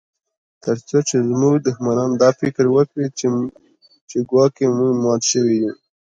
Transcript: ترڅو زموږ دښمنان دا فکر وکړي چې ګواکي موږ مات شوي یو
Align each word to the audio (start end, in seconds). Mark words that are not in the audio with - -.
ترڅو 0.61 1.19
زموږ 1.29 1.55
دښمنان 1.67 2.11
دا 2.21 2.29
فکر 2.41 2.65
وکړي 2.75 3.05
چې 4.09 4.17
ګواکي 4.29 4.65
موږ 4.77 4.91
مات 5.03 5.21
شوي 5.31 5.55
یو 5.63 5.71